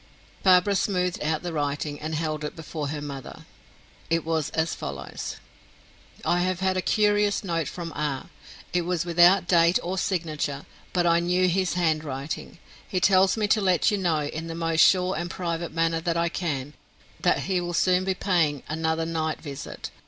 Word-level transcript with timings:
Barbara 0.41 0.73
smoothed 0.73 1.21
out 1.21 1.43
the 1.43 1.53
writing, 1.53 1.99
and 1.99 2.15
held 2.15 2.43
it 2.43 2.55
before 2.55 2.87
her 2.87 3.03
mother. 3.03 3.45
It 4.09 4.25
was 4.25 4.49
as 4.49 4.73
follows: 4.73 5.35
"I 6.25 6.39
have 6.39 6.59
had 6.59 6.75
a 6.75 6.81
curious 6.81 7.43
note 7.43 7.67
from 7.67 7.93
R. 7.95 8.31
It 8.73 8.81
was 8.81 9.05
without 9.05 9.47
date 9.47 9.77
or 9.83 9.99
signature, 9.99 10.65
but 10.91 11.05
I 11.05 11.19
knew 11.19 11.47
his 11.47 11.75
handwriting. 11.75 12.57
He 12.87 12.99
tells 12.99 13.37
me 13.37 13.47
to 13.49 13.61
let 13.61 13.91
you 13.91 13.97
know, 13.99 14.23
in 14.25 14.47
the 14.47 14.55
most 14.55 14.79
sure 14.83 15.15
and 15.15 15.29
private 15.29 15.71
manner 15.71 16.01
that 16.01 16.17
I 16.17 16.29
can, 16.29 16.73
that 17.19 17.41
he 17.41 17.61
will 17.61 17.75
soon 17.75 18.03
be 18.03 18.15
paying 18.15 18.63
another 18.67 19.05
night 19.05 19.39
visit. 19.39 19.91